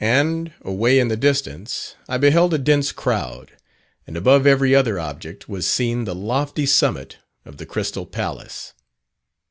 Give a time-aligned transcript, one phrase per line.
[0.00, 3.52] And, away in the distance, I beheld a dense crowd,
[4.06, 8.74] and above every other object, was seen the lofty summit of the Crystal Palace.